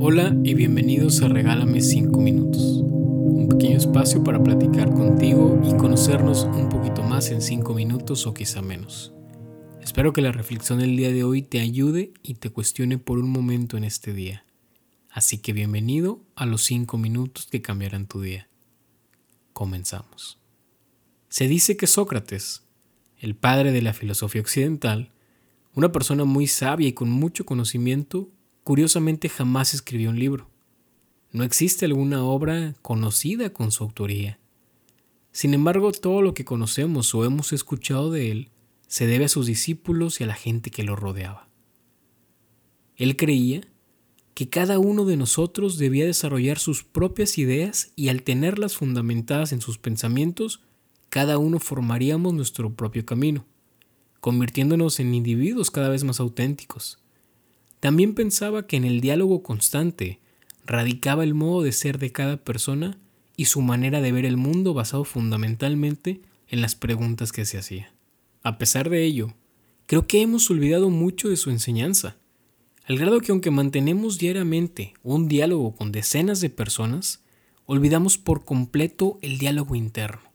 [0.00, 6.44] Hola y bienvenidos a Regálame 5 minutos, un pequeño espacio para platicar contigo y conocernos
[6.44, 9.14] un poquito más en 5 minutos o quizá menos.
[9.80, 13.30] Espero que la reflexión del día de hoy te ayude y te cuestione por un
[13.30, 14.44] momento en este día.
[15.08, 18.48] Así que bienvenido a los 5 minutos que cambiarán tu día.
[19.52, 20.38] Comenzamos.
[21.28, 22.64] Se dice que Sócrates,
[23.18, 25.12] el padre de la filosofía occidental,
[25.74, 28.30] una persona muy sabia y con mucho conocimiento,
[28.66, 30.50] curiosamente jamás escribió un libro.
[31.30, 34.40] No existe alguna obra conocida con su autoría.
[35.30, 38.50] Sin embargo, todo lo que conocemos o hemos escuchado de él
[38.88, 41.48] se debe a sus discípulos y a la gente que lo rodeaba.
[42.96, 43.60] Él creía
[44.34, 49.60] que cada uno de nosotros debía desarrollar sus propias ideas y al tenerlas fundamentadas en
[49.60, 50.60] sus pensamientos,
[51.08, 53.46] cada uno formaríamos nuestro propio camino,
[54.18, 56.98] convirtiéndonos en individuos cada vez más auténticos.
[57.86, 60.18] También pensaba que en el diálogo constante
[60.64, 62.98] radicaba el modo de ser de cada persona
[63.36, 67.94] y su manera de ver el mundo basado fundamentalmente en las preguntas que se hacía.
[68.42, 69.34] A pesar de ello,
[69.86, 72.16] creo que hemos olvidado mucho de su enseñanza,
[72.86, 77.22] al grado que aunque mantenemos diariamente un diálogo con decenas de personas,
[77.66, 80.32] olvidamos por completo el diálogo interno,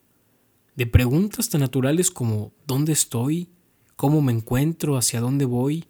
[0.77, 3.49] de preguntas tan naturales como ¿dónde estoy?
[3.97, 4.95] ¿Cómo me encuentro?
[4.95, 5.83] ¿Hacia dónde voy?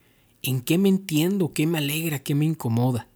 [0.43, 3.07] En qué me entiendo, qué me alegra, qué me incomoda.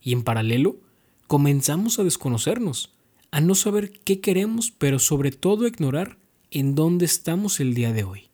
[0.00, 0.80] Y en paralelo,
[1.26, 2.94] comenzamos a desconocernos,
[3.30, 6.18] a no saber qué queremos, pero sobre todo a ignorar
[6.50, 8.28] en dónde estamos el día de hoy.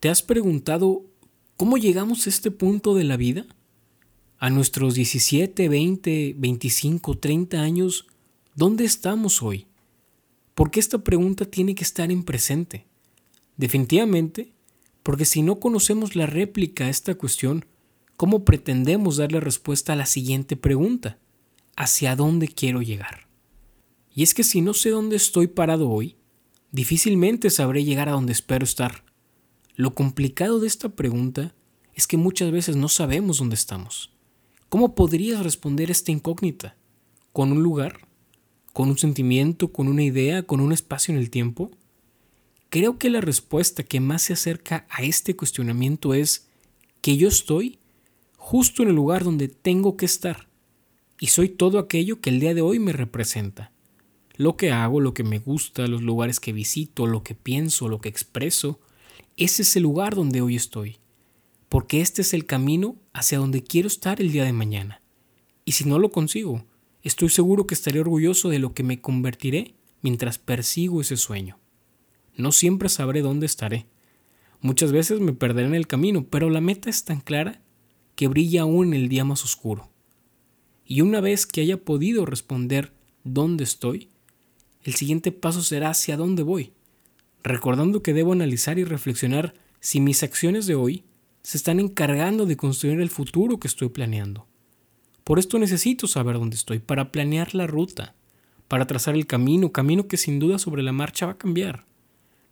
[0.00, 1.04] ¿Te has preguntado
[1.56, 3.46] cómo llegamos a este punto de la vida?
[4.38, 8.06] A nuestros 17, 20, 25, 30 años,
[8.54, 9.66] ¿dónde estamos hoy?
[10.54, 12.86] Porque esta pregunta tiene que estar en presente.
[13.56, 14.52] Definitivamente,
[15.08, 17.64] porque si no conocemos la réplica a esta cuestión,
[18.18, 21.16] ¿cómo pretendemos darle respuesta a la siguiente pregunta?
[21.76, 23.26] ¿Hacia dónde quiero llegar?
[24.14, 26.16] Y es que si no sé dónde estoy parado hoy,
[26.72, 29.02] difícilmente sabré llegar a donde espero estar.
[29.76, 31.54] Lo complicado de esta pregunta
[31.94, 34.12] es que muchas veces no sabemos dónde estamos.
[34.68, 36.76] ¿Cómo podrías responder esta incógnita?
[37.32, 38.06] ¿Con un lugar?
[38.74, 39.72] ¿Con un sentimiento?
[39.72, 40.42] ¿Con una idea?
[40.42, 41.70] ¿Con un espacio en el tiempo?
[42.70, 46.48] Creo que la respuesta que más se acerca a este cuestionamiento es
[47.00, 47.78] que yo estoy
[48.36, 50.48] justo en el lugar donde tengo que estar
[51.18, 53.72] y soy todo aquello que el día de hoy me representa.
[54.36, 58.02] Lo que hago, lo que me gusta, los lugares que visito, lo que pienso, lo
[58.02, 58.80] que expreso,
[59.38, 60.98] ese es el lugar donde hoy estoy,
[61.70, 65.00] porque este es el camino hacia donde quiero estar el día de mañana.
[65.64, 66.66] Y si no lo consigo,
[67.02, 71.58] estoy seguro que estaré orgulloso de lo que me convertiré mientras persigo ese sueño.
[72.38, 73.86] No siempre sabré dónde estaré.
[74.60, 77.60] Muchas veces me perderé en el camino, pero la meta es tan clara
[78.14, 79.90] que brilla aún en el día más oscuro.
[80.84, 82.92] Y una vez que haya podido responder
[83.24, 84.08] dónde estoy,
[84.84, 86.72] el siguiente paso será hacia dónde voy,
[87.42, 91.04] recordando que debo analizar y reflexionar si mis acciones de hoy
[91.42, 94.46] se están encargando de construir el futuro que estoy planeando.
[95.24, 98.14] Por esto necesito saber dónde estoy para planear la ruta,
[98.68, 101.87] para trazar el camino, camino que sin duda sobre la marcha va a cambiar.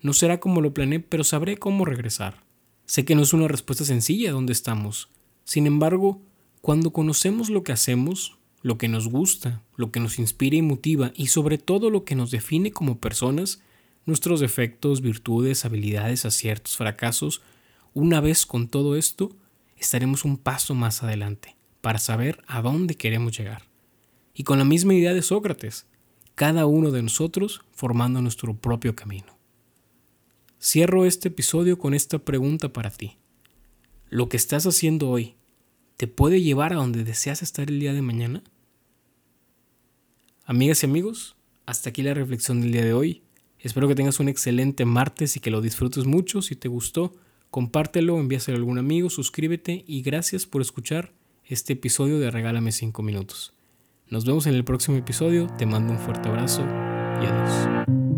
[0.00, 2.44] No será como lo planeé, pero sabré cómo regresar.
[2.84, 5.08] Sé que no es una respuesta sencilla dónde estamos.
[5.44, 6.22] Sin embargo,
[6.60, 11.12] cuando conocemos lo que hacemos, lo que nos gusta, lo que nos inspira y motiva
[11.14, 13.62] y sobre todo lo que nos define como personas,
[14.04, 17.42] nuestros defectos, virtudes, habilidades, aciertos, fracasos,
[17.94, 19.36] una vez con todo esto,
[19.76, 23.62] estaremos un paso más adelante para saber a dónde queremos llegar.
[24.34, 25.86] Y con la misma idea de Sócrates,
[26.34, 29.35] cada uno de nosotros formando nuestro propio camino.
[30.68, 33.18] Cierro este episodio con esta pregunta para ti.
[34.08, 35.36] ¿Lo que estás haciendo hoy
[35.96, 38.42] te puede llevar a donde deseas estar el día de mañana?
[40.44, 43.22] Amigas y amigos, hasta aquí la reflexión del día de hoy.
[43.60, 46.42] Espero que tengas un excelente martes y que lo disfrutes mucho.
[46.42, 47.14] Si te gustó,
[47.52, 51.12] compártelo, envíaselo a algún amigo, suscríbete y gracias por escuchar
[51.44, 53.54] este episodio de Regálame 5 minutos.
[54.08, 56.62] Nos vemos en el próximo episodio, te mando un fuerte abrazo
[57.22, 58.15] y adiós.